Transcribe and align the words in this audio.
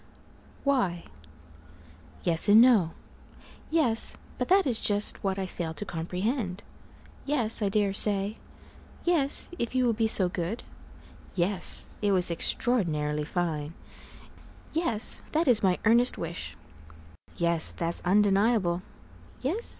Y 0.65 1.03
Yes 2.23 2.49
and 2.49 2.59
no 2.59 2.89
Yes, 3.69 4.17
but 4.39 4.47
that 4.47 4.65
is 4.65 4.81
just 4.81 5.23
what 5.23 5.37
I 5.37 5.45
fail 5.45 5.75
to 5.75 5.85
comprehend 5.85 6.63
Yes, 7.23 7.61
I 7.61 7.69
dare 7.69 7.93
say 7.93 8.37
Yes, 9.05 9.49
if 9.59 9.75
you 9.75 9.85
will 9.85 9.93
be 9.93 10.07
so 10.07 10.27
good 10.27 10.63
Yes, 11.35 11.85
it 12.01 12.13
was 12.13 12.31
extraordinarily 12.31 13.25
fine 13.25 13.75
Yes, 14.73 15.21
that 15.33 15.47
is 15.47 15.61
my 15.61 15.77
earnest 15.85 16.17
wish 16.17 16.57
Yes, 17.37 17.71
that's 17.71 18.01
undeniable 18.03 18.81
Yes? 19.43 19.69